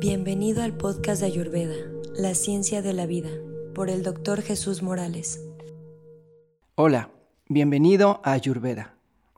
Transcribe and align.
Bienvenido 0.00 0.62
al 0.62 0.74
podcast 0.78 1.20
de 1.20 1.26
Ayurveda, 1.26 1.74
La 2.14 2.34
Ciencia 2.34 2.80
de 2.80 2.94
la 2.94 3.04
Vida, 3.04 3.28
por 3.74 3.90
el 3.90 4.02
doctor 4.02 4.40
Jesús 4.40 4.82
Morales. 4.82 5.44
Hola, 6.74 7.10
bienvenido 7.50 8.22
a 8.24 8.32
Ayurveda. 8.32 8.94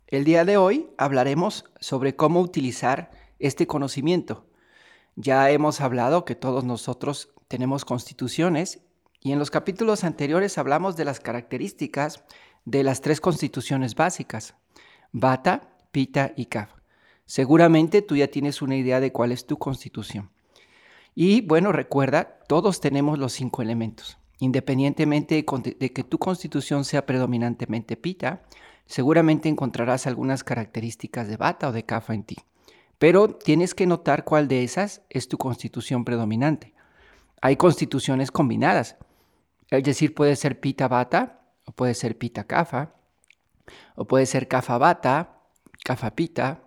El 0.06 0.22
día 0.22 0.44
de 0.44 0.58
hoy 0.58 0.88
hablaremos 0.98 1.64
sobre 1.80 2.14
cómo 2.14 2.40
utilizar 2.40 3.11
este 3.40 3.66
conocimiento. 3.66 4.46
Ya 5.16 5.50
hemos 5.50 5.80
hablado 5.80 6.25
que 6.25 6.36
todos 6.36 6.62
nosotros 6.62 7.30
tenemos 7.48 7.84
constituciones 7.84 8.82
y 9.18 9.32
en 9.32 9.40
los 9.40 9.50
capítulos 9.50 10.04
anteriores 10.04 10.58
hablamos 10.58 10.94
de 10.94 11.04
las 11.04 11.18
características 11.18 12.22
de 12.64 12.84
las 12.84 13.00
tres 13.00 13.20
constituciones 13.20 13.96
básicas, 13.96 14.54
Vata, 15.10 15.74
Pita 15.90 16.32
y 16.36 16.46
Kapha. 16.46 16.80
Seguramente 17.26 18.00
tú 18.00 18.14
ya 18.14 18.29
tienes 18.29 18.63
una 18.63 18.76
idea 18.76 19.00
de 19.00 19.10
cuál 19.10 19.32
es 19.32 19.44
tu 19.44 19.58
constitución. 19.58 20.30
Y 21.14 21.43
bueno, 21.43 21.72
recuerda, 21.72 22.39
todos 22.48 22.80
tenemos 22.80 23.18
los 23.18 23.32
cinco 23.32 23.62
elementos. 23.62 24.18
Independientemente 24.39 25.44
de 25.79 25.93
que 25.93 26.04
tu 26.04 26.18
constitución 26.18 26.85
sea 26.85 27.07
predominantemente 27.07 27.96
Pita, 27.96 28.43
seguramente 28.86 29.48
encontrarás 29.48 30.07
algunas 30.07 30.43
características 30.43 31.29
de 31.29 31.36
Vata 31.36 31.68
o 31.68 31.72
de 31.72 31.85
Kapha 31.85 32.14
en 32.14 32.25
ti. 32.25 32.36
Pero 32.98 33.28
tienes 33.34 33.75
que 33.75 33.86
notar 33.86 34.25
cuál 34.25 34.48
de 34.48 34.64
esas 34.64 35.02
es 35.11 35.28
tu 35.28 35.38
constitución 35.38 36.05
predominante. 36.05 36.75
Hay 37.41 37.56
constituciones 37.56 38.30
combinadas, 38.30 38.97
es 39.70 39.83
decir, 39.83 40.14
puede 40.14 40.36
ser 40.36 40.60
Pita 40.60 40.88
Vata 40.88 41.41
o 41.64 41.72
puede 41.72 41.94
ser 41.94 42.19
Pita 42.19 42.44
Kapha, 42.44 42.94
o 43.94 44.06
puede 44.06 44.27
ser 44.27 44.48
Kapha 44.48 44.78
Vata, 44.78 45.41
Kapha 45.84 46.14
Pita, 46.14 46.62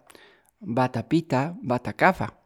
Vata 0.59 1.07
Pita, 1.07 1.55
Vata 1.61 1.93
Kapha. 1.93 2.44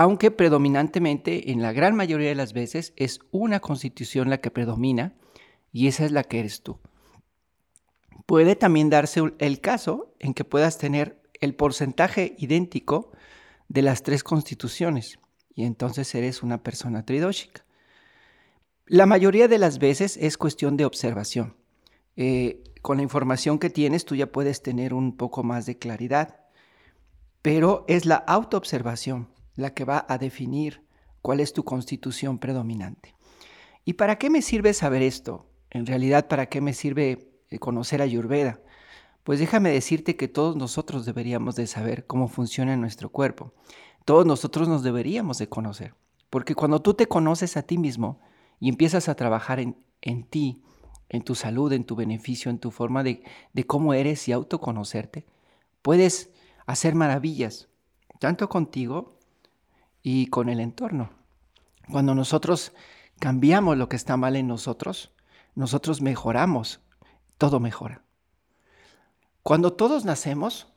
Aunque 0.00 0.30
predominantemente, 0.30 1.50
en 1.50 1.60
la 1.60 1.72
gran 1.72 1.96
mayoría 1.96 2.28
de 2.28 2.36
las 2.36 2.52
veces, 2.52 2.92
es 2.94 3.18
una 3.32 3.58
constitución 3.58 4.30
la 4.30 4.38
que 4.38 4.52
predomina 4.52 5.16
y 5.72 5.88
esa 5.88 6.04
es 6.04 6.12
la 6.12 6.22
que 6.22 6.38
eres 6.38 6.62
tú. 6.62 6.78
Puede 8.24 8.54
también 8.54 8.90
darse 8.90 9.32
el 9.40 9.60
caso 9.60 10.14
en 10.20 10.34
que 10.34 10.44
puedas 10.44 10.78
tener 10.78 11.20
el 11.40 11.56
porcentaje 11.56 12.36
idéntico 12.38 13.10
de 13.66 13.82
las 13.82 14.04
tres 14.04 14.22
constituciones 14.22 15.18
y 15.52 15.64
entonces 15.64 16.14
eres 16.14 16.44
una 16.44 16.62
persona 16.62 17.04
tridóxica. 17.04 17.64
La 18.86 19.04
mayoría 19.04 19.48
de 19.48 19.58
las 19.58 19.80
veces 19.80 20.16
es 20.16 20.38
cuestión 20.38 20.76
de 20.76 20.84
observación. 20.84 21.56
Eh, 22.14 22.62
con 22.82 22.98
la 22.98 23.02
información 23.02 23.58
que 23.58 23.68
tienes 23.68 24.04
tú 24.04 24.14
ya 24.14 24.30
puedes 24.30 24.62
tener 24.62 24.94
un 24.94 25.16
poco 25.16 25.42
más 25.42 25.66
de 25.66 25.76
claridad, 25.76 26.38
pero 27.42 27.84
es 27.88 28.06
la 28.06 28.14
autoobservación 28.14 29.36
la 29.58 29.74
que 29.74 29.84
va 29.84 30.06
a 30.08 30.18
definir 30.18 30.82
cuál 31.20 31.40
es 31.40 31.52
tu 31.52 31.64
constitución 31.64 32.38
predominante. 32.38 33.14
¿Y 33.84 33.94
para 33.94 34.16
qué 34.16 34.30
me 34.30 34.40
sirve 34.40 34.72
saber 34.72 35.02
esto? 35.02 35.50
En 35.70 35.84
realidad, 35.84 36.28
¿para 36.28 36.46
qué 36.46 36.60
me 36.60 36.72
sirve 36.72 37.28
eh, 37.50 37.58
conocer 37.58 38.00
a 38.00 38.04
Ayurveda? 38.04 38.60
Pues 39.24 39.40
déjame 39.40 39.70
decirte 39.70 40.16
que 40.16 40.28
todos 40.28 40.54
nosotros 40.54 41.04
deberíamos 41.04 41.56
de 41.56 41.66
saber 41.66 42.06
cómo 42.06 42.28
funciona 42.28 42.76
nuestro 42.76 43.10
cuerpo. 43.10 43.52
Todos 44.04 44.24
nosotros 44.24 44.68
nos 44.68 44.84
deberíamos 44.84 45.38
de 45.38 45.48
conocer. 45.48 45.94
Porque 46.30 46.54
cuando 46.54 46.80
tú 46.80 46.94
te 46.94 47.06
conoces 47.06 47.56
a 47.56 47.62
ti 47.62 47.78
mismo 47.78 48.20
y 48.60 48.68
empiezas 48.68 49.08
a 49.08 49.16
trabajar 49.16 49.58
en, 49.58 49.76
en 50.02 50.22
ti, 50.22 50.62
en 51.08 51.22
tu 51.22 51.34
salud, 51.34 51.72
en 51.72 51.84
tu 51.84 51.96
beneficio, 51.96 52.48
en 52.50 52.60
tu 52.60 52.70
forma 52.70 53.02
de, 53.02 53.24
de 53.52 53.64
cómo 53.64 53.92
eres 53.92 54.28
y 54.28 54.32
autoconocerte, 54.32 55.26
puedes 55.82 56.30
hacer 56.64 56.94
maravillas, 56.94 57.68
tanto 58.20 58.48
contigo 58.48 59.17
y 60.10 60.28
con 60.28 60.48
el 60.48 60.58
entorno. 60.58 61.10
Cuando 61.90 62.14
nosotros 62.14 62.72
cambiamos 63.18 63.76
lo 63.76 63.90
que 63.90 63.96
está 63.96 64.16
mal 64.16 64.36
en 64.36 64.46
nosotros, 64.46 65.12
nosotros 65.54 66.00
mejoramos, 66.00 66.80
todo 67.36 67.60
mejora. 67.60 68.04
Cuando 69.42 69.74
todos 69.74 70.06
nacemos, 70.06 70.72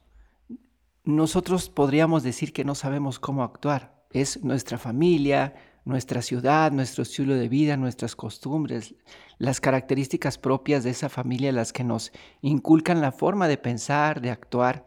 nosotros 1.06 1.70
podríamos 1.70 2.24
decir 2.24 2.52
que 2.52 2.66
no 2.66 2.76
sabemos 2.76 3.20
cómo 3.20 3.44
actuar. 3.44 4.04
Es 4.12 4.44
nuestra 4.44 4.78
familia, 4.78 5.56
nuestra 5.86 6.22
ciudad, 6.22 6.74
nuestro 6.74 7.04
estilo 7.04 7.34
de 7.36 7.48
vida, 7.48 7.78
nuestras 7.78 8.18
costumbres, 8.18 8.96
las 9.38 9.62
características 9.62 10.38
propias 10.38 10.84
de 10.84 10.90
esa 10.90 11.08
familia 11.08 11.54
las 11.54 11.72
que 11.72 11.86
nos 11.86 12.12
inculcan 12.42 13.00
la 13.00 13.14
forma 13.14 13.48
de 13.48 13.58
pensar, 13.58 14.20
de 14.20 14.30
actuar. 14.30 14.86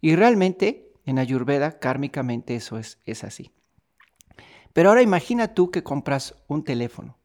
Y 0.00 0.14
realmente 0.14 0.92
en 1.06 1.18
Ayurveda, 1.18 1.80
kármicamente, 1.80 2.54
eso 2.54 2.78
es, 2.78 3.00
es 3.04 3.24
así. 3.24 3.50
Pero 4.72 4.88
ahora 4.88 5.02
imagina 5.02 5.54
tú 5.54 5.70
que 5.70 5.82
compras 5.82 6.34
un 6.46 6.64
teléfono 6.64 7.16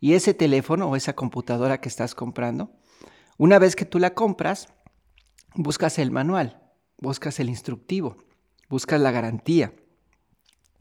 y 0.00 0.14
ese 0.14 0.34
teléfono 0.34 0.88
o 0.88 0.96
esa 0.96 1.14
computadora 1.14 1.80
que 1.80 1.88
estás 1.88 2.14
comprando, 2.14 2.70
una 3.38 3.58
vez 3.58 3.76
que 3.76 3.84
tú 3.84 3.98
la 3.98 4.14
compras, 4.14 4.68
buscas 5.54 5.98
el 5.98 6.10
manual, 6.10 6.62
buscas 6.98 7.40
el 7.40 7.48
instructivo, 7.48 8.16
buscas 8.68 9.00
la 9.00 9.10
garantía 9.10 9.74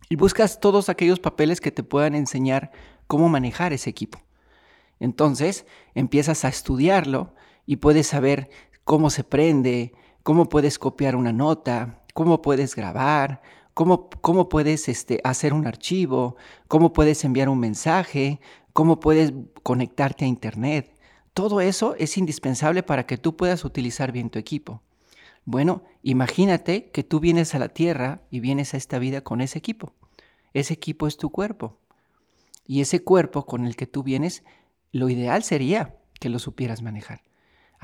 y 0.10 0.16
buscas 0.16 0.60
todos 0.60 0.90
aquellos 0.90 1.20
papeles 1.20 1.62
que 1.62 1.72
te 1.72 1.84
puedan 1.84 2.16
enseñar 2.16 2.72
cómo 3.08 3.30
manejar 3.30 3.74
ese 3.74 3.90
equipo. 3.90 4.22
Entonces 5.00 5.66
empiezas 5.94 6.46
a 6.46 6.50
estudiarlo 6.50 7.34
y 7.66 7.78
puedes 7.78 8.08
saber 8.08 8.50
cómo 8.84 9.10
se 9.10 9.24
prende, 9.24 9.94
cómo 10.24 10.48
puedes 10.48 10.80
copiar 10.80 11.16
una 11.16 11.34
nota, 11.34 12.04
cómo 12.14 12.42
puedes 12.42 12.76
grabar, 12.76 13.42
cómo, 13.76 14.50
puedes 14.50 14.88
este, 14.88 15.20
hacer 15.24 15.54
un 15.54 15.68
archivo, 15.68 16.38
cómo 16.68 16.94
puedes 16.94 17.24
enviar 17.26 17.50
un 17.50 17.60
mensaje, 17.60 18.40
cómo 18.74 19.00
puedes 19.00 19.34
conectarte 19.64 20.24
a 20.26 20.30
Internet. 20.30 20.98
Todo 21.34 21.60
eso 21.60 21.94
es 22.00 22.18
indispensable 22.18 22.82
para 22.84 23.06
que 23.06 23.18
tú 23.18 23.36
puedas 23.36 23.66
utilizar 23.66 24.14
bien 24.14 24.30
tu 24.30 24.40
equipo. 24.40 24.82
Bueno, 25.44 25.84
imagínate 26.02 26.90
que 26.90 27.04
tú 27.04 27.20
vienes 27.20 27.54
a 27.54 27.60
la 27.60 27.68
Tierra 27.68 28.22
y 28.32 28.40
vienes 28.40 28.74
a 28.74 28.78
esta 28.78 28.98
vida 28.98 29.22
con 29.22 29.42
ese 29.42 29.60
equipo. 29.60 29.92
Ese 30.54 30.74
equipo 30.74 31.06
es 31.06 31.18
tu 31.18 31.30
cuerpo. 31.30 31.78
Y 32.66 32.80
ese 32.80 33.04
cuerpo 33.04 33.46
con 33.46 33.66
el 33.66 33.76
que 33.76 33.88
tú 33.88 34.04
vienes, 34.04 34.44
lo 34.94 35.10
ideal 35.10 35.44
sería 35.44 35.98
que 36.20 36.30
lo 36.30 36.40
supieras 36.40 36.82
manejar. 36.82 37.22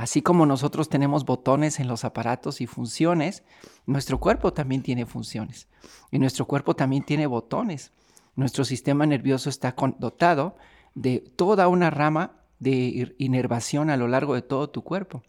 Así 0.02 0.24
como 0.24 0.48
nosotros 0.48 0.90
tenemos 0.90 1.26
botones 1.26 1.80
en 1.80 1.88
los 1.88 2.06
aparatos 2.06 2.60
y 2.60 2.66
funciones, 2.66 3.44
nuestro 3.86 4.20
cuerpo 4.20 4.52
también 4.52 4.82
tiene 4.82 5.06
funciones. 5.06 5.68
Y 6.10 6.18
nuestro 6.18 6.48
cuerpo 6.48 6.76
también 6.76 7.04
tiene 7.04 7.28
botones. 7.28 7.92
Nuestro 8.36 8.66
sistema 8.66 9.06
nervioso 9.06 9.48
está 9.48 9.76
dotado 10.00 10.58
de 10.96 11.20
toda 11.20 11.68
una 11.68 11.92
rama 11.92 12.32
de 12.58 13.14
inervación 13.20 13.92
a 13.92 13.96
lo 13.96 14.08
largo 14.08 14.34
de 14.34 14.42
todo 14.42 14.72
tu 14.72 14.84
cuerpo. 14.84 15.22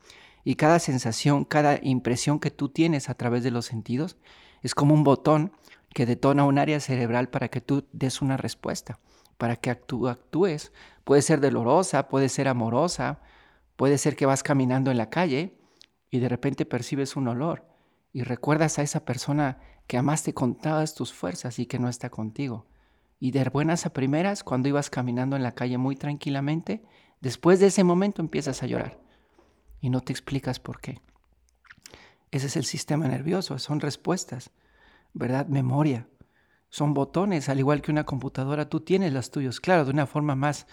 Y 0.43 0.55
cada 0.55 0.79
sensación, 0.79 1.45
cada 1.45 1.79
impresión 1.83 2.41
que 2.41 2.51
tú 2.51 2.71
tienes 2.71 3.11
a 3.11 3.15
través 3.15 3.43
de 3.43 3.51
los 3.51 3.67
sentidos 3.67 4.17
es 4.63 4.75
como 4.75 4.95
un 4.95 5.05
botón 5.05 5.53
que 5.93 6.07
detona 6.07 6.47
un 6.47 6.59
área 6.59 6.81
cerebral 6.81 7.29
para 7.29 7.49
que 7.49 7.61
tú 7.61 7.85
des 7.93 8.23
una 8.23 8.39
respuesta, 8.39 9.01
para 9.37 9.57
que 9.57 9.75
tú 9.75 10.09
actúes. 10.09 10.73
Puede 11.05 11.21
ser 11.21 11.43
dolorosa, 11.43 12.09
puede 12.09 12.31
ser 12.31 12.49
amorosa, 12.49 13.21
puede 13.77 13.99
ser 13.99 14.17
que 14.17 14.27
vas 14.27 14.43
caminando 14.43 14.91
en 14.91 14.99
la 14.99 15.11
calle 15.11 15.59
y 16.11 16.19
de 16.19 16.29
repente 16.29 16.67
percibes 16.67 17.17
un 17.17 17.29
olor 17.29 17.67
y 18.13 18.23
recuerdas 18.23 18.79
a 18.79 18.83
esa 18.83 19.05
persona 19.05 19.59
que 19.87 19.99
amaste 19.99 20.35
con 20.35 20.57
todas 20.57 20.95
tus 20.95 21.13
fuerzas 21.13 21.59
y 21.59 21.67
que 21.67 21.79
no 21.79 21.89
está 21.89 22.11
contigo. 22.11 22.67
Y 23.19 23.31
de 23.31 23.45
buenas 23.45 23.87
a 23.87 23.93
primeras, 23.93 24.43
cuando 24.43 24.69
ibas 24.69 24.91
caminando 24.91 25.37
en 25.37 25.43
la 25.43 25.55
calle 25.55 25.79
muy 25.79 25.97
tranquilamente, 25.97 26.83
Después 27.23 27.61
de 27.61 27.69
ese 27.69 27.85
momento 27.85 28.21
empiezas 28.21 28.65
a 28.65 28.67
llorar 28.67 28.99
y 29.81 29.91
no 29.91 30.01
te 30.01 30.13
explicas 30.13 30.59
por 30.59 30.81
qué. 30.81 31.01
Ese 32.33 32.49
es 32.49 32.57
el 32.57 32.65
sistema 32.65 33.07
nervioso, 33.07 33.61
son 33.61 33.79
respuestas, 33.79 34.51
¿verdad? 35.15 35.47
Memoria. 35.47 36.09
Son 36.69 36.95
botones, 36.95 37.49
al 37.49 37.61
igual 37.61 37.81
que 37.81 37.93
una 37.93 38.05
computadora, 38.05 38.69
tú 38.69 38.81
tienes 38.81 39.13
las 39.13 39.31
tuyos, 39.31 39.61
claro, 39.61 39.85
de 39.85 39.93
una 39.93 40.07
forma 40.07 40.35
más 40.35 40.67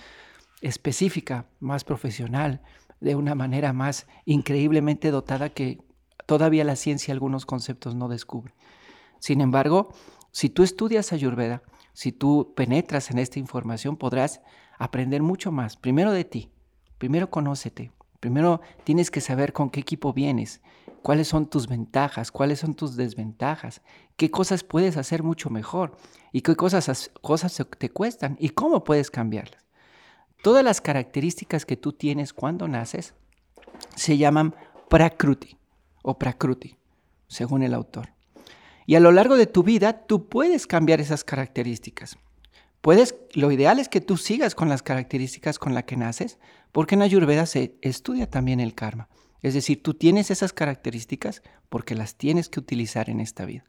específica, 0.62 1.46
más 1.60 1.84
profesional, 1.84 2.64
de 3.00 3.16
una 3.16 3.36
manera 3.36 3.74
más 3.74 4.08
increíblemente 4.26 5.12
dotada 5.12 5.50
que 5.50 5.80
todavía 6.26 6.64
la 6.64 6.76
ciencia 6.76 7.14
algunos 7.14 7.46
conceptos 7.46 7.96
no 7.96 8.08
descubre. 8.08 8.54
Sin 9.20 9.42
embargo, 9.42 9.90
si 10.32 10.50
tú 10.50 10.64
estudias 10.64 11.12
Ayurveda, 11.12 11.64
si 11.94 12.12
tú 12.12 12.54
penetras 12.56 13.12
en 13.12 13.20
esta 13.20 13.40
información, 13.40 13.98
podrás 13.98 14.42
aprender 14.78 15.22
mucho 15.22 15.52
más. 15.52 15.76
Primero 15.76 16.12
de 16.12 16.24
ti, 16.24 16.52
primero 16.98 17.30
conócete, 17.30 17.92
primero 18.20 18.62
tienes 18.84 19.12
que 19.12 19.22
saber 19.22 19.54
con 19.54 19.70
qué 19.70 19.80
equipo 19.80 20.14
vienes, 20.14 20.62
cuáles 21.02 21.28
son 21.28 21.50
tus 21.50 21.68
ventajas, 21.68 22.32
cuáles 22.32 22.60
son 22.60 22.76
tus 22.76 22.96
desventajas, 22.96 23.82
qué 24.16 24.30
cosas 24.30 24.64
puedes 24.64 24.98
hacer 24.98 25.24
mucho 25.24 25.50
mejor 25.50 25.98
y 26.32 26.42
qué 26.42 26.56
cosas, 26.56 27.12
cosas 27.22 27.66
te 27.78 27.90
cuestan 27.90 28.38
y 28.40 28.50
cómo 28.50 28.84
puedes 28.84 29.10
cambiarlas. 29.10 29.69
Todas 30.42 30.64
las 30.64 30.82
características 30.82 31.66
que 31.66 31.76
tú 31.76 31.94
tienes 31.94 32.34
cuando 32.34 32.68
naces 32.68 33.14
se 33.96 34.18
llaman 34.18 34.56
prakruti 34.90 35.58
o 36.02 36.18
prakruti, 36.18 36.78
según 37.28 37.64
el 37.64 37.74
autor. 37.74 38.14
Y 38.86 38.96
a 38.96 39.00
lo 39.00 39.12
largo 39.12 39.36
de 39.36 39.48
tu 39.48 39.64
vida 39.64 40.06
tú 40.08 40.30
puedes 40.30 40.66
cambiar 40.66 41.02
esas 41.02 41.24
características. 41.24 42.18
Puedes, 42.82 43.16
lo 43.34 43.52
ideal 43.52 43.80
es 43.80 43.90
que 43.90 44.02
tú 44.02 44.16
sigas 44.16 44.56
con 44.56 44.70
las 44.70 44.82
características 44.82 45.60
con 45.60 45.74
las 45.74 45.84
que 45.84 45.98
naces, 45.98 46.40
porque 46.72 46.96
en 46.96 47.02
Ayurveda 47.02 47.46
se 47.46 47.76
estudia 47.82 48.30
también 48.30 48.60
el 48.60 48.74
karma. 48.74 49.10
Es 49.42 49.54
decir, 49.54 49.84
tú 49.84 49.94
tienes 49.94 50.32
esas 50.32 50.54
características 50.54 51.44
porque 51.70 51.96
las 51.96 52.16
tienes 52.16 52.50
que 52.50 52.60
utilizar 52.60 53.10
en 53.10 53.20
esta 53.20 53.46
vida. 53.46 53.66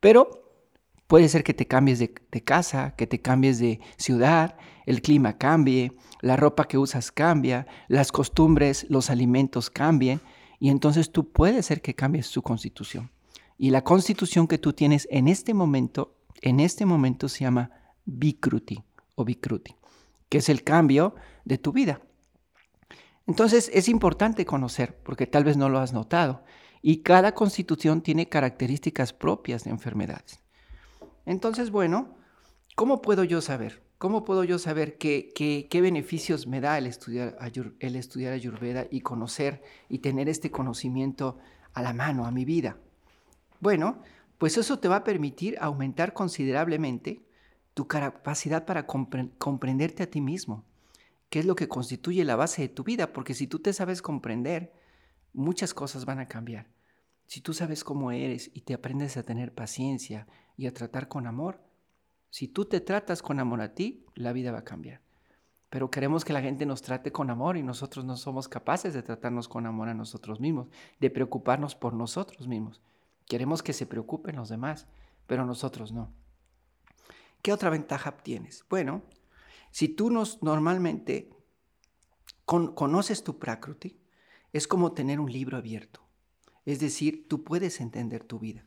Pero 0.00 0.47
puede 1.08 1.28
ser 1.28 1.42
que 1.42 1.54
te 1.54 1.66
cambies 1.66 1.98
de, 1.98 2.12
casa, 2.44 2.94
que 2.94 3.08
te 3.08 3.20
cambies 3.20 3.58
de 3.58 3.80
ciudad, 3.96 4.56
el 4.86 5.02
clima 5.02 5.38
cambie, 5.38 5.92
la 6.20 6.36
ropa 6.36 6.68
que 6.68 6.78
usas 6.78 7.10
cambia, 7.10 7.66
las 7.88 8.12
costumbres, 8.12 8.86
los 8.90 9.10
alimentos 9.10 9.70
cambien, 9.70 10.20
y 10.60 10.68
entonces 10.68 11.10
tú 11.10 11.32
puedes 11.32 11.66
ser 11.66 11.80
que 11.80 11.94
cambies 11.94 12.30
tu 12.30 12.42
constitución. 12.42 13.10
Y 13.56 13.70
la 13.70 13.82
constitución 13.82 14.46
que 14.46 14.58
tú 14.58 14.74
tienes 14.74 15.08
en 15.10 15.28
este 15.28 15.54
momento, 15.54 16.14
en 16.42 16.60
este 16.60 16.84
momento 16.84 17.28
se 17.28 17.40
llama 17.40 17.70
Vikruti 18.04 18.84
o 19.14 19.24
Vikruti, 19.24 19.74
que 20.28 20.38
es 20.38 20.48
el 20.50 20.62
cambio 20.62 21.14
de 21.44 21.56
tu 21.56 21.72
vida. 21.72 22.02
Entonces 23.26 23.70
es 23.72 23.88
importante 23.88 24.44
conocer, 24.44 24.98
porque 25.02 25.26
tal 25.26 25.44
vez 25.44 25.56
no 25.56 25.70
lo 25.70 25.78
has 25.78 25.94
notado, 25.94 26.44
y 26.82 26.98
cada 26.98 27.32
constitución 27.32 28.02
tiene 28.02 28.28
características 28.28 29.14
propias 29.14 29.64
de 29.64 29.70
enfermedades. 29.70 30.40
Entonces, 31.28 31.70
bueno, 31.70 32.16
¿cómo 32.74 33.02
puedo 33.02 33.22
yo 33.22 33.42
saber? 33.42 33.82
¿Cómo 33.98 34.24
puedo 34.24 34.44
yo 34.44 34.58
saber 34.58 34.96
qué, 34.96 35.30
qué, 35.34 35.80
beneficios 35.82 36.46
me 36.46 36.62
da 36.62 36.78
el 36.78 36.86
estudiar, 36.86 37.36
el 37.80 37.96
estudiar 37.96 38.32
Ayurveda 38.32 38.86
y 38.90 39.02
conocer 39.02 39.62
y 39.90 39.98
tener 39.98 40.30
este 40.30 40.50
conocimiento 40.50 41.36
a 41.74 41.82
la 41.82 41.92
mano, 41.92 42.24
a 42.24 42.30
mi 42.30 42.46
vida? 42.46 42.78
Bueno, 43.60 44.00
pues 44.38 44.56
eso 44.56 44.78
te 44.78 44.88
va 44.88 44.96
a 44.96 45.04
permitir 45.04 45.58
aumentar 45.60 46.14
considerablemente 46.14 47.20
tu 47.74 47.86
capacidad 47.86 48.64
para 48.64 48.86
comprenderte 48.86 50.04
a 50.04 50.10
ti 50.10 50.22
mismo, 50.22 50.64
que 51.28 51.40
es 51.40 51.44
lo 51.44 51.56
que 51.56 51.68
constituye 51.68 52.24
la 52.24 52.36
base 52.36 52.62
de 52.62 52.68
tu 52.70 52.84
vida, 52.84 53.12
porque 53.12 53.34
si 53.34 53.46
tú 53.46 53.58
te 53.58 53.74
sabes 53.74 54.00
comprender, 54.00 54.72
muchas 55.34 55.74
cosas 55.74 56.06
van 56.06 56.20
a 56.20 56.26
cambiar. 56.26 56.68
Si 57.28 57.42
tú 57.42 57.52
sabes 57.52 57.84
cómo 57.84 58.10
eres 58.10 58.50
y 58.54 58.62
te 58.62 58.72
aprendes 58.72 59.18
a 59.18 59.22
tener 59.22 59.54
paciencia 59.54 60.26
y 60.56 60.66
a 60.66 60.72
tratar 60.72 61.08
con 61.08 61.26
amor, 61.26 61.60
si 62.30 62.48
tú 62.48 62.64
te 62.64 62.80
tratas 62.80 63.20
con 63.20 63.38
amor 63.38 63.60
a 63.60 63.74
ti, 63.74 64.06
la 64.14 64.32
vida 64.32 64.50
va 64.50 64.60
a 64.60 64.64
cambiar. 64.64 65.02
Pero 65.68 65.90
queremos 65.90 66.24
que 66.24 66.32
la 66.32 66.40
gente 66.40 66.64
nos 66.64 66.80
trate 66.80 67.12
con 67.12 67.28
amor 67.28 67.58
y 67.58 67.62
nosotros 67.62 68.06
no 68.06 68.16
somos 68.16 68.48
capaces 68.48 68.94
de 68.94 69.02
tratarnos 69.02 69.46
con 69.46 69.66
amor 69.66 69.90
a 69.90 69.94
nosotros 69.94 70.40
mismos, 70.40 70.68
de 71.00 71.10
preocuparnos 71.10 71.74
por 71.74 71.92
nosotros 71.92 72.48
mismos. 72.48 72.80
Queremos 73.26 73.62
que 73.62 73.74
se 73.74 73.84
preocupen 73.84 74.36
los 74.36 74.48
demás, 74.48 74.86
pero 75.26 75.44
nosotros 75.44 75.92
no. 75.92 76.10
¿Qué 77.42 77.52
otra 77.52 77.68
ventaja 77.68 78.16
tienes? 78.16 78.64
Bueno, 78.70 79.02
si 79.70 79.88
tú 79.88 80.08
nos, 80.08 80.42
normalmente 80.42 81.28
conoces 82.46 83.22
tu 83.22 83.38
Prakruti, 83.38 84.00
es 84.54 84.66
como 84.66 84.92
tener 84.92 85.20
un 85.20 85.30
libro 85.30 85.58
abierto. 85.58 86.07
Es 86.68 86.80
decir, 86.80 87.26
tú 87.28 87.44
puedes 87.44 87.80
entender 87.80 88.24
tu 88.24 88.38
vida. 88.38 88.66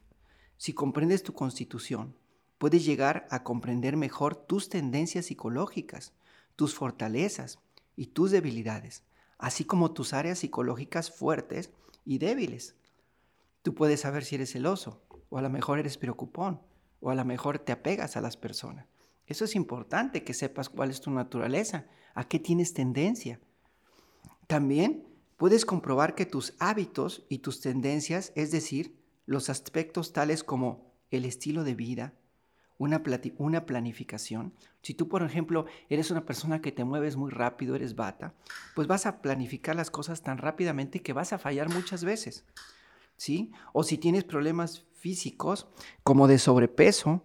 Si 0.58 0.74
comprendes 0.74 1.22
tu 1.22 1.34
constitución, 1.34 2.16
puedes 2.58 2.84
llegar 2.84 3.28
a 3.30 3.44
comprender 3.44 3.96
mejor 3.96 4.36
tus 4.36 4.70
tendencias 4.70 5.28
psicológicas, 5.28 6.12
tus 6.56 6.74
fortalezas 6.74 7.60
y 7.96 8.08
tus 8.08 8.32
debilidades, 8.32 9.04
así 9.38 9.66
como 9.66 9.92
tus 9.92 10.14
áreas 10.14 10.40
psicológicas 10.40 11.12
fuertes 11.12 11.70
y 12.04 12.18
débiles. 12.18 12.74
Tú 13.62 13.76
puedes 13.76 14.00
saber 14.00 14.26
si 14.26 14.34
eres 14.34 14.54
celoso, 14.54 15.04
o 15.30 15.38
a 15.38 15.44
lo 15.44 15.52
mejor 15.52 15.78
eres 15.78 16.00
preocupón, 16.00 16.60
o 17.02 17.12
a 17.12 17.16
lo 17.16 17.24
mejor 17.24 17.60
te 17.60 17.72
apegas 17.72 18.18
a 18.18 18.22
las 18.22 18.36
personas. 18.36 18.88
Eso 19.28 19.46
es 19.46 19.56
importante 19.56 20.24
que 20.24 20.34
sepas 20.34 20.70
cuál 20.70 20.90
es 20.90 21.02
tu 21.02 21.12
naturaleza, 21.12 21.86
a 22.16 22.28
qué 22.28 22.40
tienes 22.40 22.74
tendencia. 22.74 23.40
También 24.48 25.06
puedes 25.42 25.66
comprobar 25.66 26.14
que 26.14 26.28
tus 26.28 26.54
hábitos 26.60 27.26
y 27.28 27.40
tus 27.40 27.62
tendencias, 27.62 28.32
es 28.36 28.52
decir, 28.52 28.96
los 29.26 29.50
aspectos 29.50 30.14
tales 30.14 30.44
como 30.44 30.94
el 31.10 31.26
estilo 31.26 31.64
de 31.64 31.74
vida, 31.74 32.14
una, 32.78 33.02
planificación. 33.66 34.54
Si 34.84 34.94
tú, 34.94 35.08
por 35.08 35.24
ejemplo, 35.24 35.66
eres 35.90 36.12
una 36.12 36.28
persona 36.28 36.62
que 36.62 36.72
te 36.72 36.84
mueves 36.84 37.18
muy 37.18 37.32
rápido, 37.32 37.74
eres 37.74 37.96
bata, 37.96 38.36
pues 38.76 38.88
vas 38.88 39.08
a 39.08 39.20
planificar 39.24 39.76
las 39.76 39.90
cosas 39.90 40.22
tan 40.22 40.38
rápidamente 40.38 41.02
que 41.02 41.12
vas 41.12 41.34
a 41.34 41.40
fallar 41.40 41.70
muchas 41.70 42.04
veces. 42.04 42.46
¿Sí? 43.18 43.52
O 43.74 43.82
si 43.82 43.98
tienes 43.98 44.26
problemas 44.26 44.86
físicos 44.94 45.66
como 46.04 46.28
de 46.28 46.38
sobrepeso, 46.38 47.24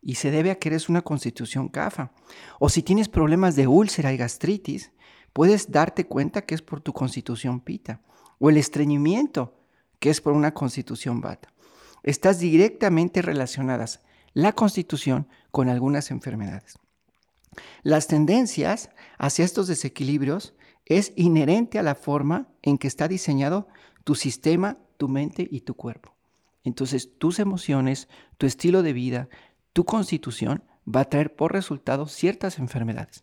y 0.00 0.14
se 0.14 0.30
debe 0.30 0.50
a 0.50 0.54
que 0.54 0.68
eres 0.68 0.88
una 0.88 1.02
constitución 1.02 1.68
CAFA. 1.68 2.12
O 2.60 2.68
si 2.68 2.82
tienes 2.82 3.08
problemas 3.08 3.56
de 3.56 3.66
úlcera 3.66 4.12
y 4.12 4.16
gastritis, 4.16 4.92
puedes 5.38 5.70
darte 5.70 6.04
cuenta 6.04 6.42
que 6.42 6.56
es 6.56 6.62
por 6.62 6.80
tu 6.80 6.92
constitución 6.92 7.60
pita. 7.60 8.00
O 8.40 8.50
el 8.50 8.56
estreñimiento, 8.56 9.54
que 10.00 10.10
es 10.10 10.20
por 10.20 10.32
una 10.32 10.52
constitución 10.52 11.20
bata. 11.20 11.52
Estás 12.02 12.40
directamente 12.40 13.22
relacionadas 13.22 14.00
la 14.32 14.52
constitución 14.52 15.28
con 15.52 15.68
algunas 15.68 16.10
enfermedades. 16.10 16.80
Las 17.84 18.08
tendencias 18.08 18.90
hacia 19.16 19.44
estos 19.44 19.68
desequilibrios 19.68 20.54
es 20.86 21.12
inherente 21.14 21.78
a 21.78 21.84
la 21.84 21.94
forma 21.94 22.48
en 22.62 22.76
que 22.76 22.88
está 22.88 23.06
diseñado 23.06 23.68
tu 24.02 24.16
sistema, 24.16 24.78
tu 24.96 25.06
mente 25.06 25.46
y 25.48 25.60
tu 25.60 25.74
cuerpo. 25.74 26.16
Entonces 26.64 27.16
tus 27.16 27.38
emociones, 27.38 28.08
tu 28.38 28.46
estilo 28.46 28.82
de 28.82 28.92
vida, 28.92 29.28
tu 29.72 29.84
constitución 29.84 30.64
va 30.84 31.02
a 31.02 31.08
traer 31.08 31.36
por 31.36 31.52
resultado 31.52 32.08
ciertas 32.08 32.58
enfermedades. 32.58 33.22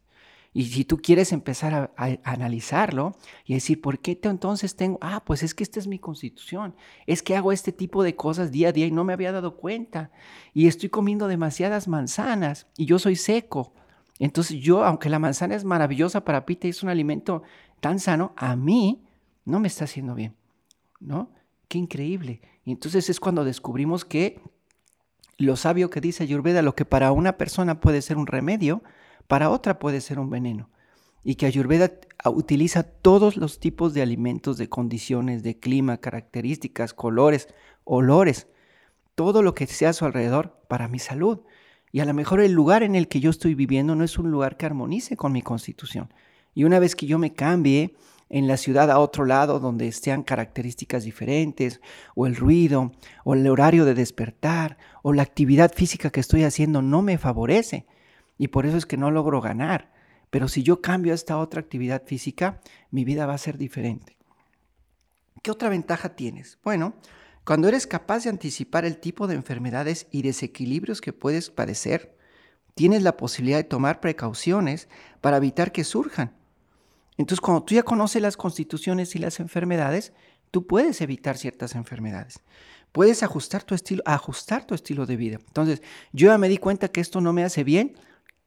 Y 0.57 0.63
si 0.67 0.85
tú 0.85 1.01
quieres 1.01 1.33
empezar 1.33 1.91
a, 1.97 2.17
analizarlo 2.23 3.17
y 3.43 3.55
decir, 3.55 3.81
¿por 3.81 3.99
qué 3.99 4.17
entonces 4.23 4.77
tengo? 4.77 4.97
Ah, 5.01 5.21
pues 5.25 5.43
es 5.43 5.53
que 5.53 5.63
esta 5.65 5.81
es 5.81 5.87
mi 5.87 5.99
constitución. 5.99 6.77
Es 7.07 7.21
que 7.21 7.35
hago 7.35 7.51
este 7.51 7.73
tipo 7.73 8.03
de 8.03 8.15
cosas 8.15 8.53
día 8.53 8.69
a 8.69 8.71
día 8.71 8.85
y 8.85 8.91
no 8.91 9.03
me 9.03 9.11
había 9.11 9.33
dado 9.33 9.57
cuenta. 9.57 10.11
Y 10.53 10.67
estoy 10.67 10.87
comiendo 10.87 11.27
demasiadas 11.27 11.89
manzanas 11.89 12.67
y 12.77 12.85
yo 12.85 12.99
soy 12.99 13.17
seco. 13.17 13.73
Entonces 14.17 14.61
yo, 14.61 14.85
aunque 14.85 15.09
la 15.09 15.19
manzana 15.19 15.55
es 15.55 15.65
maravillosa 15.65 16.23
para 16.23 16.45
Pita 16.45 16.67
y 16.67 16.69
es 16.69 16.83
un 16.83 16.87
alimento 16.89 17.43
tan 17.81 17.99
sano, 17.99 18.31
a 18.37 18.55
mí 18.55 19.03
no 19.43 19.59
me 19.59 19.67
está 19.67 19.83
haciendo 19.83 20.15
bien. 20.15 20.37
¿No? 21.01 21.33
Qué 21.67 21.79
increíble. 21.79 22.39
Y 22.63 22.71
entonces 22.71 23.09
es 23.09 23.19
cuando 23.19 23.43
descubrimos 23.43 24.05
que 24.05 24.39
lo 25.37 25.57
sabio 25.57 25.89
que 25.89 25.99
dice 25.99 26.23
Ayurveda, 26.23 26.61
lo 26.61 26.75
que 26.75 26.85
para 26.85 27.11
una 27.11 27.35
persona 27.35 27.81
puede 27.81 28.01
ser 28.01 28.15
un 28.15 28.25
remedio, 28.25 28.83
para 29.27 29.49
otra 29.49 29.79
puede 29.79 30.01
ser 30.01 30.19
un 30.19 30.29
veneno. 30.29 30.69
Y 31.23 31.35
que 31.35 31.47
Ayurveda 31.47 31.91
utiliza 32.25 32.83
todos 32.83 33.35
los 33.37 33.59
tipos 33.59 33.93
de 33.93 34.01
alimentos, 34.01 34.57
de 34.57 34.69
condiciones, 34.69 35.41
de 35.41 35.59
clima, 35.59 35.97
características, 35.97 36.93
colores, 36.93 37.47
olores, 37.83 38.47
todo 39.15 39.41
lo 39.41 39.55
que 39.55 39.65
sea 39.65 39.89
a 39.89 39.93
su 39.93 40.05
alrededor 40.05 40.59
para 40.67 40.87
mi 40.87 40.99
salud. 40.99 41.39
Y 41.91 42.01
a 42.01 42.05
lo 42.05 42.13
mejor 42.13 42.41
el 42.41 42.51
lugar 42.51 42.83
en 42.83 42.93
el 42.95 43.07
que 43.07 43.21
yo 43.21 43.29
estoy 43.29 43.55
viviendo 43.55 43.95
no 43.95 44.03
es 44.03 44.19
un 44.19 44.29
lugar 44.29 44.57
que 44.57 44.65
armonice 44.65 45.17
con 45.17 45.31
mi 45.31 45.41
constitución. 45.41 46.13
Y 46.53 46.63
una 46.63 46.79
vez 46.79 46.95
que 46.95 47.07
yo 47.07 47.17
me 47.17 47.33
cambie 47.33 47.95
en 48.29 48.47
la 48.47 48.57
ciudad 48.57 48.91
a 48.91 48.99
otro 48.99 49.25
lado 49.25 49.59
donde 49.59 49.87
estén 49.87 50.23
características 50.23 51.03
diferentes, 51.03 51.81
o 52.15 52.27
el 52.27 52.35
ruido, 52.35 52.91
o 53.23 53.33
el 53.33 53.47
horario 53.47 53.85
de 53.85 53.93
despertar, 53.93 54.77
o 55.03 55.13
la 55.13 55.23
actividad 55.23 55.73
física 55.73 56.09
que 56.09 56.19
estoy 56.19 56.43
haciendo 56.43 56.81
no 56.81 57.01
me 57.01 57.17
favorece. 57.17 57.85
Y 58.37 58.49
por 58.49 58.65
eso 58.65 58.77
es 58.77 58.85
que 58.85 58.97
no 58.97 59.11
logro 59.11 59.41
ganar. 59.41 59.91
Pero 60.29 60.47
si 60.47 60.63
yo 60.63 60.81
cambio 60.81 61.13
a 61.13 61.15
esta 61.15 61.37
otra 61.37 61.61
actividad 61.61 62.03
física, 62.05 62.59
mi 62.91 63.05
vida 63.05 63.25
va 63.25 63.33
a 63.33 63.39
ser 63.39 63.57
diferente. 63.57 64.17
¿Qué 65.41 65.51
otra 65.51 65.69
ventaja 65.69 66.15
tienes? 66.15 66.57
Bueno, 66.63 66.95
cuando 67.43 67.67
eres 67.67 67.87
capaz 67.87 68.23
de 68.23 68.31
anticipar 68.31 68.85
el 68.85 68.97
tipo 68.97 69.27
de 69.27 69.35
enfermedades 69.35 70.07
y 70.11 70.23
desequilibrios 70.23 71.01
que 71.01 71.13
puedes 71.13 71.49
padecer, 71.49 72.17
tienes 72.73 73.03
la 73.03 73.17
posibilidad 73.17 73.57
de 73.57 73.63
tomar 73.63 73.99
precauciones 73.99 74.89
para 75.21 75.37
evitar 75.37 75.71
que 75.71 75.83
surjan 75.83 76.33
entonces, 77.17 77.41
cuando 77.41 77.63
tú 77.63 77.75
ya 77.75 77.83
conoces 77.83 78.21
las 78.21 78.37
constituciones 78.37 79.15
y 79.15 79.19
las 79.19 79.39
enfermedades, 79.39 80.13
tú 80.51 80.67
puedes 80.67 80.99
evitar 81.01 81.37
ciertas 81.37 81.75
enfermedades. 81.75 82.41
Puedes 82.91 83.23
ajustar 83.23 83.63
tu 83.63 83.75
estilo, 83.75 84.03
ajustar 84.05 84.65
tu 84.65 84.75
estilo 84.75 85.05
de 85.05 85.15
vida. 85.15 85.37
Entonces, 85.47 85.81
yo 86.11 86.27
ya 86.27 86.37
me 86.37 86.49
di 86.49 86.57
cuenta 86.57 86.89
que 86.89 87.01
esto 87.01 87.21
no 87.21 87.33
me 87.33 87.43
hace 87.43 87.63
bien, 87.63 87.95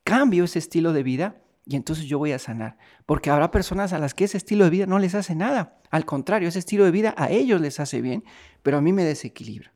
cambio 0.08 0.44
ese 0.44 0.58
estilo 0.58 0.94
de 0.94 1.02
vida 1.02 1.42
y 1.66 1.76
entonces 1.76 2.06
yo 2.06 2.18
voy 2.18 2.32
a 2.32 2.38
sanar. 2.38 2.78
Porque 3.04 3.28
habrá 3.28 3.50
personas 3.50 3.92
a 3.92 3.98
las 3.98 4.14
que 4.14 4.24
ese 4.24 4.38
estilo 4.38 4.64
de 4.64 4.70
vida 4.70 4.86
no 4.86 4.98
les 4.98 5.14
hace 5.14 5.34
nada. 5.34 5.78
Al 5.90 6.06
contrario, 6.06 6.48
ese 6.48 6.60
estilo 6.60 6.86
de 6.86 6.90
vida 6.90 7.14
a 7.18 7.28
ellos 7.30 7.60
les 7.60 7.78
hace 7.78 8.00
bien, 8.00 8.24
pero 8.62 8.78
a 8.78 8.80
mí 8.80 8.94
me 8.94 9.04
desequilibra. 9.04 9.74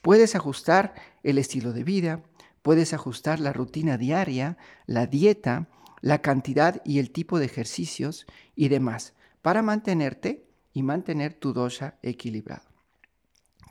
Puedes 0.00 0.36
ajustar 0.36 0.94
el 1.24 1.38
estilo 1.38 1.72
de 1.72 1.82
vida, 1.82 2.22
puedes 2.62 2.94
ajustar 2.94 3.40
la 3.40 3.52
rutina 3.52 3.98
diaria, 3.98 4.58
la 4.86 5.08
dieta, 5.08 5.66
la 6.02 6.22
cantidad 6.22 6.80
y 6.84 7.00
el 7.00 7.10
tipo 7.10 7.40
de 7.40 7.46
ejercicios 7.46 8.26
y 8.54 8.68
demás 8.68 9.14
para 9.42 9.62
mantenerte 9.62 10.46
y 10.72 10.84
mantener 10.84 11.34
tu 11.34 11.52
dosha 11.52 11.98
equilibrado. 12.02 12.68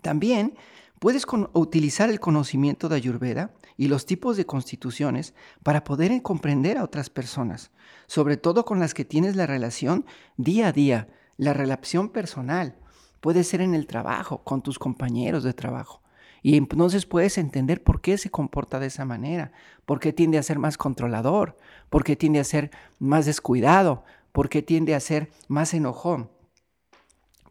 También 0.02 0.58
Puedes 1.00 1.26
utilizar 1.54 2.10
el 2.10 2.20
conocimiento 2.20 2.88
de 2.88 2.96
Ayurveda 2.96 3.54
y 3.78 3.88
los 3.88 4.06
tipos 4.06 4.38
de 4.38 4.46
constituciones 4.46 5.34
para 5.62 5.84
poder 5.84 6.22
comprender 6.22 6.78
a 6.78 6.84
otras 6.84 7.10
personas, 7.10 7.72
sobre 8.08 8.38
todo 8.38 8.64
con 8.66 8.80
las 8.80 8.94
que 8.94 9.06
tienes 9.06 9.36
la 9.36 9.46
relación 9.46 10.06
día 10.38 10.70
a 10.70 10.72
día, 10.72 11.10
la 11.38 11.54
relación 11.54 12.10
personal. 12.10 12.76
Puede 13.20 13.44
ser 13.44 13.62
en 13.62 13.76
el 13.76 13.88
trabajo, 13.88 14.44
con 14.44 14.62
tus 14.62 14.80
compañeros 14.80 15.44
de 15.44 15.54
trabajo. 15.54 16.02
Y 16.42 16.58
entonces 16.58 17.06
puedes 17.06 17.38
entender 17.40 17.84
por 17.84 18.02
qué 18.02 18.18
se 18.18 18.30
comporta 18.30 18.80
de 18.80 18.88
esa 18.88 19.04
manera, 19.04 19.52
por 19.86 20.00
qué 20.00 20.14
tiende 20.14 20.38
a 20.38 20.44
ser 20.44 20.60
más 20.60 20.78
controlador, 20.78 21.58
por 21.90 22.04
qué 22.04 22.16
tiende 22.16 22.40
a 22.40 22.44
ser 22.44 22.70
más 23.00 23.26
descuidado, 23.26 24.04
por 24.32 24.48
qué 24.48 24.62
tiende 24.62 24.94
a 24.94 25.00
ser 25.00 25.32
más 25.48 25.74
enojón. 25.74 26.30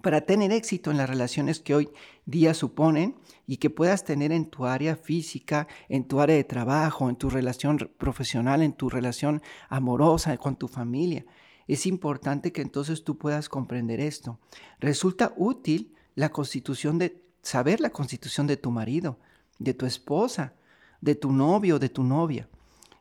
Para 0.01 0.21
tener 0.21 0.53
éxito 0.53 0.93
en 0.93 0.99
las 0.99 1.11
relaciones 1.11 1.59
que 1.59 1.75
hoy 1.75 1.91
día 2.25 2.55
suponen 2.55 3.17
y 3.47 3.59
que 3.59 3.71
puedas 3.71 4.05
tener 4.05 4.33
en 4.33 4.47
tu 4.47 4.67
área 4.67 4.97
física, 4.97 5.69
en 5.89 6.07
tu 6.07 6.21
área 6.21 6.37
de 6.37 6.45
trabajo, 6.45 7.09
en 7.09 7.17
tu 7.17 7.31
relación 7.31 7.91
profesional, 7.99 8.63
en 8.63 8.73
tu 8.73 8.89
relación 8.89 9.43
amorosa 9.69 10.37
con 10.37 10.57
tu 10.57 10.69
familia. 10.69 11.25
Es 11.67 11.87
importante 11.87 12.53
que 12.53 12.63
entonces 12.63 13.05
tú 13.05 13.17
puedas 13.17 13.49
comprender 13.49 14.01
esto. 14.01 14.39
Resulta 14.81 15.33
útil 15.37 15.95
la 16.15 16.31
constitución 16.31 16.99
de 16.99 17.23
saber 17.43 17.81
la 17.81 17.91
constitución 17.91 18.47
de 18.47 18.57
tu 18.57 18.71
marido, 18.71 19.19
de 19.59 19.75
tu 19.75 19.87
esposa, 19.87 20.55
de 21.01 21.15
tu 21.15 21.33
novio, 21.33 21.79
de 21.79 21.89
tu 21.89 22.03
novia. 22.03 22.49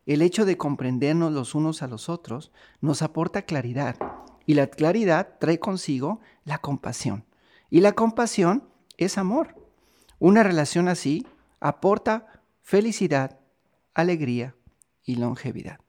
El 0.06 0.22
hecho 0.22 0.46
de 0.46 0.58
comprendernos 0.58 1.32
los 1.32 1.56
unos 1.56 1.82
a 1.82 1.88
los 1.88 2.10
otros 2.10 2.52
nos 2.82 3.02
aporta 3.02 3.44
claridad 3.44 3.96
y 4.46 4.56
la 4.56 4.68
claridad 4.68 5.38
trae 5.40 5.60
consigo 5.60 6.20
la 6.44 6.58
compasión. 6.58 7.26
Y 7.70 7.80
la 7.80 7.94
compasión 7.94 8.68
es 8.98 9.18
amor. 9.18 9.63
Una 10.20 10.44
relación 10.44 10.88
así 10.88 11.26
aporta 11.60 12.28
felicidad, 12.62 13.40
alegría 13.94 14.56
y 15.04 15.16
longevidad. 15.16 15.80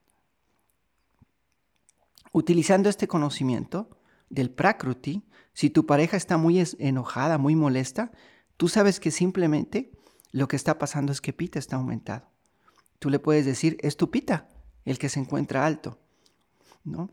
Utilizando 2.31 2.89
este 2.89 3.07
conocimiento 3.07 3.89
del 4.29 4.49
prakruti, 4.49 5.23
si 5.53 5.69
tu 5.69 5.85
pareja 5.85 6.17
está 6.17 6.37
muy 6.37 6.61
enojada, 6.79 7.37
muy 7.37 7.55
molesta, 7.55 8.11
Tú 8.57 8.69
sabes 8.69 8.99
que 8.99 9.11
simplemente 9.11 9.91
lo 10.31 10.47
que 10.47 10.55
está 10.55 10.77
pasando 10.77 11.11
es 11.11 11.21
que 11.21 11.33
Pita 11.33 11.59
está 11.59 11.75
aumentado. 11.75 12.29
Tú 12.99 13.09
le 13.09 13.19
puedes 13.19 13.45
decir, 13.45 13.77
es 13.81 13.97
tu 13.97 14.09
Pita 14.09 14.47
el 14.85 14.97
que 14.97 15.09
se 15.09 15.19
encuentra 15.19 15.65
alto. 15.65 15.99
¿no? 16.83 17.09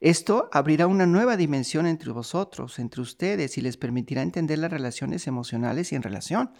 Esto 0.00 0.50
abrirá 0.52 0.86
una 0.86 1.06
nueva 1.06 1.36
dimensión 1.36 1.86
entre 1.86 2.12
vosotros, 2.12 2.78
entre 2.78 3.00
ustedes, 3.00 3.56
y 3.56 3.62
les 3.62 3.78
permitirá 3.78 4.22
entender 4.22 4.58
las 4.58 4.70
relaciones 4.70 5.26
emocionales 5.26 5.90
y 5.90 5.94
en 5.94 6.02
relación. 6.02 6.50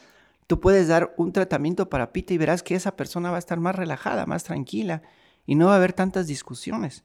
Tú 0.47 0.61
puedes 0.61 0.89
dar 0.89 1.15
un 1.19 1.33
tratamiento 1.33 1.91
para 1.91 2.13
Pita 2.13 2.33
y 2.33 2.39
verás 2.39 2.63
que 2.63 2.75
esa 2.75 2.97
persona 2.97 3.31
va 3.31 3.37
a 3.37 3.41
estar 3.41 3.61
más 3.61 3.75
relajada, 3.75 4.25
más 4.25 4.45
tranquila, 4.45 5.03
y 5.45 5.55
no 5.55 5.67
va 5.67 5.75
a 5.75 5.77
haber 5.77 5.93
tantas 5.93 6.27
discusiones. 6.27 7.05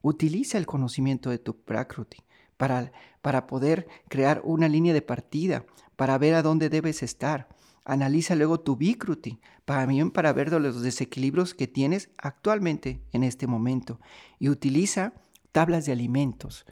Utiliza 0.00 0.56
el 0.56 0.66
conocimiento 0.66 1.28
de 1.28 1.38
tu 1.38 1.56
Prakruti 1.56 2.22
para, 2.56 2.92
para 3.20 3.46
poder 3.46 3.86
crear 4.08 4.40
una 4.44 4.68
línea 4.68 4.94
de 4.94 5.02
partida, 5.02 5.66
para 5.96 6.16
ver 6.16 6.34
a 6.34 6.42
dónde 6.42 6.70
debes 6.70 7.02
estar. 7.02 7.48
Analiza 7.84 8.36
luego 8.36 8.60
tu 8.60 8.76
Bikruti, 8.76 9.38
para 9.64 9.86
para 10.12 10.32
ver 10.32 10.50
los 10.52 10.82
desequilibrios 10.82 11.54
que 11.54 11.66
tienes 11.66 12.10
actualmente 12.16 13.02
en 13.12 13.22
este 13.22 13.46
momento. 13.46 14.00
Y 14.38 14.48
utiliza 14.48 15.12
tablas 15.52 15.86
de 15.86 15.92
alimentos. 15.92 16.66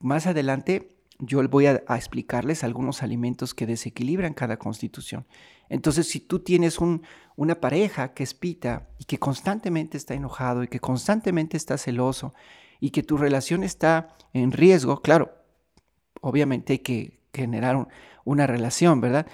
Más 0.00 0.26
adelante 0.26 0.94
yo 1.18 1.46
voy 1.48 1.66
a, 1.66 1.82
explicarles 1.90 2.64
algunos 2.64 3.02
alimentos 3.02 3.54
que 3.54 3.66
desequilibran 3.66 4.34
cada 4.34 4.58
constitución. 4.58 5.26
Entonces, 5.68 6.08
si 6.08 6.20
tú 6.20 6.40
tienes 6.40 6.78
una 7.36 7.60
pareja 7.60 8.12
que 8.12 8.22
es 8.22 8.34
pita 8.34 8.88
y 8.98 9.04
que 9.04 9.18
constantemente 9.18 9.96
está 9.96 10.14
enojado 10.14 10.62
y 10.62 10.68
que 10.68 10.80
constantemente 10.80 11.56
está 11.56 11.78
celoso 11.78 12.34
y 12.80 12.90
que 12.90 13.02
tu 13.02 13.16
relación 13.16 13.62
está 13.62 14.16
en 14.32 14.52
riesgo, 14.52 15.00
claro, 15.00 15.32
obviamente 16.20 16.74
hay 16.74 16.78
que 16.80 17.20
generar 17.32 17.88
una 18.24 18.46
relación, 18.46 19.00
¿verdad? 19.00 19.26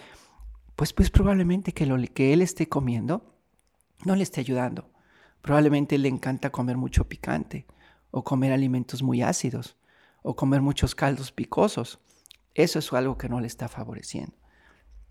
Pues, 0.77 0.93
pues 0.93 1.11
probablemente 1.11 1.73
que 1.73 1.87
lo 1.87 1.97
que 2.13 2.33
él 2.33 2.43
esté 2.43 2.69
comiendo 2.69 3.35
no 4.05 4.15
le 4.15 4.23
esté 4.23 4.41
ayudando. 4.41 4.91
Probablemente 5.43 5.99
le 5.99 6.09
encanta 6.09 6.51
comer 6.51 6.77
mucho 6.77 7.09
picante 7.09 7.67
o 8.11 8.25
comer 8.25 8.53
alimentos 8.53 9.03
muy 9.03 9.23
ácidos 9.23 9.77
o 10.23 10.37
comer 10.37 10.61
muchos 10.61 10.95
caldos 10.95 11.33
picosos. 11.33 11.99
Eso 12.55 12.79
es 12.79 12.93
algo 12.93 13.17
que 13.17 13.29
no 13.29 13.41
le 13.41 13.47
está 13.47 13.69
favoreciendo. 13.69 14.35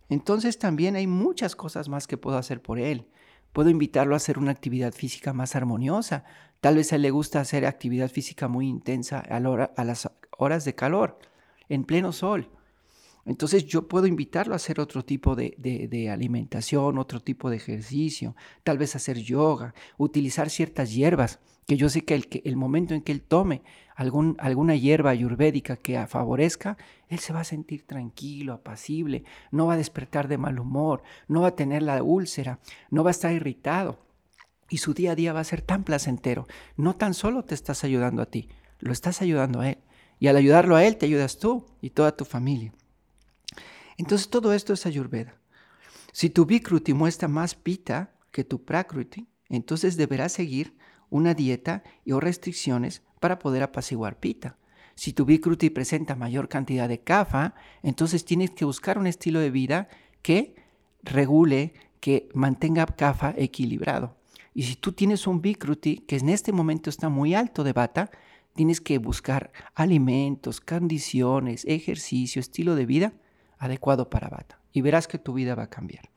Entonces 0.10 0.58
también 0.58 0.96
hay 0.96 1.08
muchas 1.08 1.56
cosas 1.56 1.88
más 1.88 2.08
que 2.08 2.18
puedo 2.18 2.38
hacer 2.38 2.62
por 2.62 2.80
él. 2.80 3.08
Puedo 3.54 3.70
invitarlo 3.70 4.14
a 4.14 4.18
hacer 4.18 4.38
una 4.38 4.52
actividad 4.52 4.94
física 4.94 5.34
más 5.34 5.56
armoniosa. 5.56 6.24
Tal 6.62 6.76
vez 6.76 6.92
a 6.92 6.98
él 6.98 7.04
le 7.04 7.12
gusta 7.12 7.40
hacer 7.40 7.66
actividad 7.66 8.10
física 8.10 8.48
muy 8.48 8.68
intensa 8.68 9.20
a, 9.20 9.38
a 9.38 9.84
las 9.84 10.10
horas 10.38 10.66
de 10.66 10.76
calor, 10.76 11.20
en 11.70 11.84
pleno 11.84 12.12
sol. 12.12 12.50
Entonces 13.30 13.68
yo 13.68 13.88
puedo 13.88 14.08
invitarlo 14.08 14.54
a 14.54 14.56
hacer 14.56 14.80
otro 14.80 15.06
tipo 15.06 15.36
de, 15.36 16.10
alimentación, 16.12 16.98
otro 16.98 17.20
tipo 17.20 17.52
de 17.52 17.58
ejercicio, 17.58 18.36
tal 18.64 18.80
vez 18.80 18.96
hacer 18.96 19.20
yoga, 19.20 19.76
utilizar 20.00 20.50
ciertas 20.50 20.92
hierbas, 20.92 21.40
que 21.68 21.78
yo 21.78 21.90
sé 21.90 22.04
que 22.04 22.42
el, 22.44 22.56
momento 22.56 22.96
en 22.96 23.04
que 23.04 23.12
él 23.12 23.22
tome 23.22 23.62
alguna 23.96 24.76
hierba 24.76 25.12
ayurvédica 25.12 25.76
que 25.78 26.08
favorezca, 26.08 26.76
él 27.08 27.20
se 27.20 27.32
va 27.32 27.42
a 27.42 27.44
sentir 27.44 27.86
tranquilo, 27.86 28.54
apacible, 28.54 29.24
no 29.52 29.68
va 29.68 29.76
a 29.76 29.78
despertar 29.78 30.28
de 30.28 30.40
mal 30.40 30.58
humor, 30.58 31.04
no 31.28 31.42
va 31.42 31.50
a 31.50 31.56
tener 31.56 31.84
la 31.84 32.02
úlcera, 32.02 32.58
no 32.90 33.04
va 33.04 33.12
a 33.12 33.18
estar 33.18 33.32
irritado. 33.32 34.00
Y 34.72 34.80
su 34.80 34.96
día 34.96 35.12
a 35.12 35.16
día 35.16 35.34
va 35.34 35.42
a 35.42 35.44
ser 35.44 35.62
tan 35.62 35.84
placentero. 35.84 36.48
No 36.78 36.96
tan 36.96 37.14
solo 37.14 37.44
te 37.44 37.54
estás 37.54 37.84
ayudando 37.84 38.24
a 38.24 38.26
ti, 38.26 38.50
lo 38.80 38.92
estás 38.92 39.22
ayudando 39.22 39.62
a 39.62 39.70
él. 39.70 39.78
Y 40.20 40.30
al 40.30 40.36
ayudarlo 40.36 40.76
a 40.76 40.84
él, 40.84 40.98
te 40.98 41.06
ayudas 41.06 41.38
tú 41.38 41.68
y 41.80 41.92
toda 41.92 42.16
tu 42.16 42.26
familia. 42.26 42.74
Entonces 44.00 44.30
todo 44.30 44.54
esto 44.54 44.72
es 44.72 44.86
Ayurveda. 44.86 45.36
Si 46.14 46.30
tu 46.30 46.46
Vikruti 46.46 46.94
muestra 46.94 47.28
más 47.28 47.54
pita 47.54 48.16
que 48.32 48.46
tu 48.46 48.64
Prakruti, 48.64 49.28
entonces 49.50 49.98
deberás 49.98 50.32
seguir 50.32 50.78
una 51.10 51.34
dieta 51.34 51.84
y 52.06 52.14
o 52.14 52.22
restricciones 52.22 53.04
para 53.20 53.40
poder 53.40 53.62
apaciguar 53.62 54.18
pita. 54.18 54.58
Si 54.96 55.12
tu 55.12 55.26
Vikruti 55.26 55.70
presenta 55.70 56.16
mayor 56.16 56.48
cantidad 56.48 56.88
de 56.88 57.02
kafa, 57.02 57.56
entonces 57.84 58.24
tienes 58.24 58.52
que 58.52 58.64
buscar 58.64 58.98
un 58.98 59.06
estilo 59.06 59.42
de 59.42 59.52
vida 59.52 59.90
que 60.22 60.56
regule, 61.04 61.74
que 62.00 62.30
mantenga 62.34 62.86
kafa 62.86 63.34
equilibrado. 63.38 64.16
Y 64.54 64.64
si 64.64 64.78
tú 64.78 64.94
tienes 64.94 65.28
un 65.28 65.42
Vikruti 65.42 65.98
que 65.98 66.16
en 66.16 66.30
este 66.30 66.54
momento 66.54 66.90
está 66.90 67.10
muy 67.10 67.34
alto 67.34 67.66
de 67.66 67.74
bata, 67.74 68.12
tienes 68.56 68.80
que 68.80 68.98
buscar 68.98 69.52
alimentos, 69.76 70.62
condiciones, 70.62 71.66
ejercicio, 71.66 72.40
estilo 72.40 72.76
de 72.76 72.86
vida 72.86 73.14
adecuado 73.60 74.10
para 74.10 74.30
Bata 74.30 74.60
y 74.72 74.82
verás 74.82 75.08
que 75.08 75.20
tu 75.20 75.34
vida 75.34 75.54
va 75.54 75.64
a 75.64 75.70
cambiar. 75.70 76.10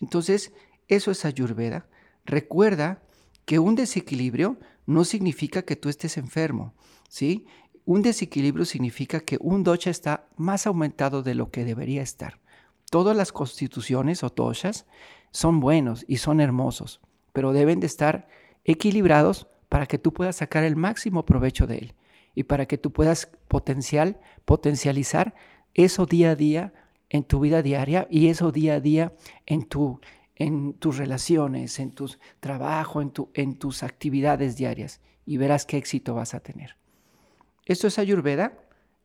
Entonces, 0.00 0.52
eso 0.88 1.10
es 1.10 1.24
Ayurveda. 1.24 1.86
Recuerda 2.24 3.02
que 3.44 3.58
un 3.58 3.74
desequilibrio 3.74 4.58
no 4.86 5.04
significa 5.04 5.62
que 5.62 5.76
tú 5.76 5.88
estés 5.88 6.16
enfermo, 6.16 6.74
¿sí? 7.08 7.46
Un 7.84 8.02
desequilibrio 8.02 8.64
significa 8.64 9.20
que 9.20 9.38
un 9.40 9.64
dosha 9.64 9.90
está 9.90 10.26
más 10.36 10.66
aumentado 10.66 11.22
de 11.22 11.34
lo 11.34 11.50
que 11.50 11.64
debería 11.64 12.02
estar. 12.02 12.40
Todas 12.90 13.16
las 13.16 13.32
constituciones 13.32 14.22
o 14.22 14.28
doshas 14.28 14.86
son 15.30 15.60
buenos 15.60 16.04
y 16.08 16.18
son 16.18 16.40
hermosos, 16.40 17.00
pero 17.32 17.52
deben 17.52 17.80
de 17.80 17.86
estar 17.86 18.28
equilibrados 18.64 19.46
para 19.68 19.86
que 19.86 19.98
tú 19.98 20.12
puedas 20.12 20.36
sacar 20.36 20.64
el 20.64 20.76
máximo 20.76 21.24
provecho 21.24 21.66
de 21.66 21.78
él 21.78 21.94
y 22.34 22.44
para 22.44 22.66
que 22.66 22.78
tú 22.78 22.92
puedas 22.92 23.28
potencial, 23.48 24.20
potencializar 24.44 25.34
eso 25.76 26.06
día 26.06 26.30
a 26.30 26.36
día 26.36 26.72
en 27.10 27.22
tu 27.24 27.38
vida 27.38 27.62
diaria 27.62 28.08
y 28.10 28.28
eso 28.28 28.50
día 28.50 28.74
a 28.74 28.80
día 28.80 29.12
en, 29.44 29.66
tu, 29.66 30.00
en 30.34 30.72
tus 30.72 30.96
relaciones, 30.96 31.78
en 31.78 31.92
tu 31.92 32.10
trabajo, 32.40 33.02
en, 33.02 33.10
tu, 33.10 33.30
en 33.34 33.58
tus 33.58 33.82
actividades 33.82 34.56
diarias 34.56 35.00
y 35.26 35.36
verás 35.36 35.66
qué 35.66 35.76
éxito 35.76 36.14
vas 36.14 36.32
a 36.32 36.40
tener. 36.40 36.76
Esto 37.66 37.86
es 37.88 37.98
Ayurveda. 37.98 38.58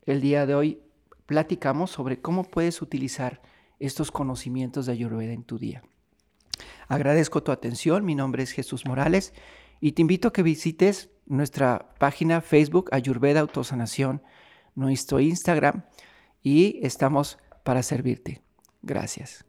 El 0.05 0.21
día 0.21 0.45
de 0.45 0.55
hoy 0.55 0.81
platicamos 1.25 1.91
sobre 1.91 2.21
cómo 2.21 2.45
puedes 2.45 2.81
utilizar 2.81 3.41
estos 3.79 4.09
conocimientos 4.09 4.85
de 4.85 4.93
Ayurveda 4.93 5.33
en 5.33 5.43
tu 5.43 5.59
día. 5.59 5.83
Agradezco 6.87 7.43
tu 7.43 7.51
atención, 7.51 8.05
mi 8.05 8.15
nombre 8.15 8.43
es 8.43 8.51
Jesús 8.51 8.85
Morales 8.85 9.33
y 9.81 9.91
te 9.91 10.01
invito 10.01 10.29
a 10.29 10.33
que 10.33 10.43
visites 10.43 11.09
nuestra 11.25 11.93
página 11.99 12.39
Facebook 12.39 12.89
Ayurveda 12.93 13.41
Autosanación, 13.41 14.21
nuestro 14.73 15.19
Instagram 15.19 15.83
y 16.43 16.79
estamos 16.85 17.37
para 17.63 17.83
servirte. 17.83 18.41
Gracias. 18.81 19.45